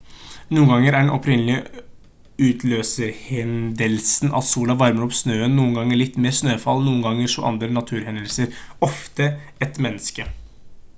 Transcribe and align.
noen 0.57 0.69
ganger 0.69 0.87
er 0.91 1.01
den 1.05 1.11
opprinnelige 1.17 1.81
utløserhendelsen 2.47 4.33
at 4.41 4.49
sola 4.53 4.77
varmer 4.81 5.07
opp 5.09 5.15
snøen 5.21 5.55
noen 5.61 5.77
ganger 5.79 6.01
litt 6.03 6.17
mer 6.27 6.37
snøfall 6.41 6.83
noen 6.89 7.05
ganger 7.07 7.31
også 7.31 7.47
andre 7.55 7.73
naturhendelser 7.79 8.59
ofte 8.93 9.33
et 9.67 9.83
menneske 9.87 10.31